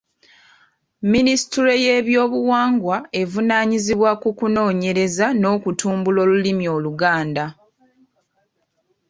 [1.11, 7.45] Minisitule y'eby'obuwangwa evunaanyizibwa ku kunoonyereza n’okutumbula olulimi Oluganda.